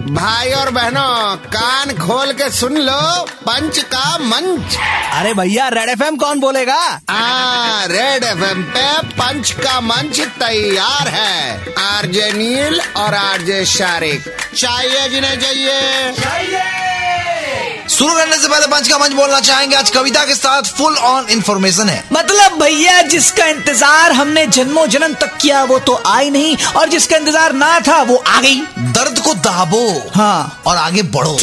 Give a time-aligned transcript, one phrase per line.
[0.00, 4.76] भाई और बहनों कान खोल के सुन लो पंच का मंच।
[5.12, 7.00] अरे भैया रेड एफएम कौन बोलेगा?
[7.10, 15.08] आ रेड एफएम पे पंच का मंच तैयार है। आरजे नील और आरजे शारिक। चाहिए
[15.08, 16.79] जिन्हें चाहिए।
[18.00, 21.26] शुरू करने से पहले पंच का मंच बोलना चाहेंगे। आज कविता के साथ फुल ऑन
[21.30, 26.56] इन्फॉर्मेशन है। मतलब भैया जिसका इंतज़ार हमने जन्मों जन्म तक किया वो तो आई नहीं
[26.76, 28.56] और जिसका इंतज़ार ना था वो आ गई।
[28.92, 29.82] दर्द को दाबो
[30.14, 31.38] हाँ। और आगे बढ़ो।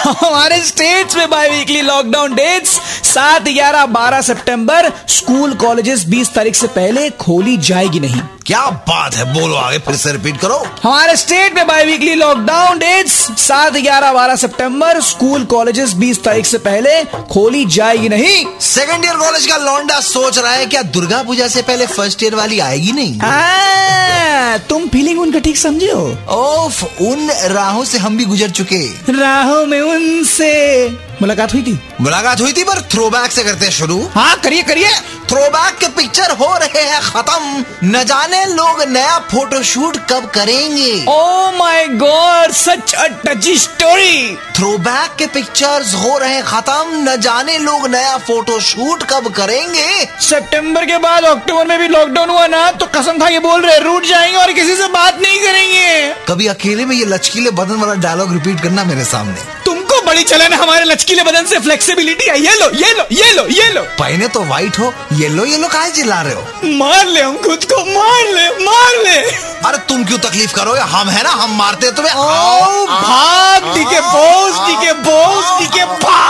[0.00, 2.70] हमारे स्टेट्स में बाई वीकली लॉकडाउन डेट्स
[3.04, 9.14] सात ग्यारह बारह सितंबर स्कूल कॉलेजेस बीस तारीख से पहले खोली जाएगी नहीं। क्या बात
[9.14, 13.72] है बोलो आगे फिर से रिपीट करो। हमारे स्टेट में बाई वीकली लॉकडाउन डेट्स सात
[13.72, 19.46] ग्यारह बारह सितंबर स्कूल कॉलेजेस बीस तारीख से पहले खोली जाएगी नहीं। सेकंड ईयर कॉलेज
[19.46, 23.18] का लौंडा सोच रहा है क्या दुर्गा पूजा से पहले फ़र्स्ट ईयर वाली आएगी नहीं?
[23.20, 25.09] हाँ, तुम फीलिंग
[25.40, 26.06] ठीक समझे हो?
[26.30, 30.52] ओफ उन राहों से हम भी गुजर चुके। राहों में उनसे
[31.22, 31.78] मुलाकात हुई थी?
[32.00, 34.90] मुलाकात हुई थी पर थ्रोबैक से करते हैं शुरू। हाँ करिए करिए।
[35.28, 41.50] थ्रोबैक के पिक्चर हो रहे हैं खत्म। न जाने लोग नया फोटोशूट कब करेंगे। ओ
[41.58, 47.58] my god such a touchy story throwback के पिक्चर्स हो रहे हैं खत्म। न जाने
[47.58, 52.86] लोग नया फोटोशूट कब करेंगे। सितंबर के बाद अक्टूबर में भी लॉकडाउन हुआ ना तो
[52.86, 56.84] कसम खा के बोल रहे रूट जाएँगे और किसी से बात नहीं करेंगे। कभी अकेले
[56.84, 59.79] में ये लचकीले बदन वाला डायलॉग रिपीट करना मेरे सामने। तुमको
[60.10, 63.46] बड़ी चलन है हमारे लचकीले बदन से। फ्लेक्सिबिलिटी है ये लो ये लो ये लो
[63.48, 66.42] ये लो। पहने तो व्हाइट हो येलो येलो काहे चिल्ला रहे हो?
[66.78, 69.18] मार ले हम खुद को मार ले मार ले।
[69.68, 74.52] अरे तुम क्यों तकलीफ़ करो हम है ना हम मारते तुम्हें। ओ भाग टीके बोस
[74.66, 76.29] टीके बोस टीके भाग।